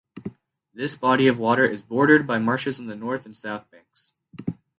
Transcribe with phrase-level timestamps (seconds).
[0.73, 4.13] This body of water is bordered by marshes on the north and south banks.